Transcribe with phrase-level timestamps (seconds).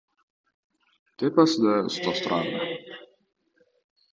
[1.17, 2.67] Tepasida ustozi turardi: